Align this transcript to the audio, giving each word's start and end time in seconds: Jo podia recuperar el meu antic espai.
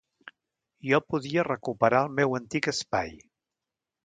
Jo 0.91 0.99
podia 1.13 1.43
recuperar 1.49 2.01
el 2.07 2.11
meu 2.21 2.35
antic 2.41 2.71
espai. 2.73 3.15